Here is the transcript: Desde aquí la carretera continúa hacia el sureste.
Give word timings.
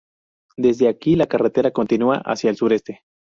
Desde 0.57 0.87
aquí 0.87 1.15
la 1.15 1.27
carretera 1.27 1.69
continúa 1.69 2.23
hacia 2.25 2.49
el 2.49 2.55
sureste. 2.55 3.03